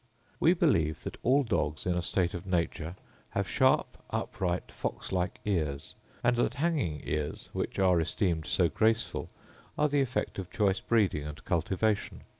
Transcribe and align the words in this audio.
We 0.39 0.55
believe 0.55 1.03
that 1.03 1.19
all 1.21 1.43
dogs, 1.43 1.85
in 1.85 1.93
a 1.93 2.01
state 2.01 2.33
of 2.33 2.47
nature, 2.47 2.95
have 3.37 3.47
sharp, 3.47 3.99
upright 4.09 4.71
fox 4.71 5.11
like 5.11 5.37
ears; 5.45 5.93
and 6.23 6.35
that 6.37 6.55
hanging 6.55 7.01
ears, 7.03 7.49
which 7.53 7.77
are 7.77 8.01
esteemed 8.01 8.47
so 8.47 8.67
graceful, 8.67 9.29
are 9.77 9.87
the 9.89 10.01
effect 10.01 10.39
of 10.39 10.49
choice 10.49 10.79
breeding 10.79 11.23
and 11.27 11.45
cultivation. 11.45 12.23